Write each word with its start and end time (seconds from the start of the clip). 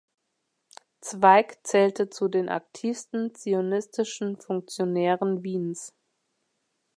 Zweig 1.01 1.59
zählte 1.63 2.09
zu 2.09 2.27
den 2.27 2.49
aktivsten 2.49 3.35
zionistischen 3.35 4.35
Funktionären 4.35 5.43
Wiens. 5.43 5.93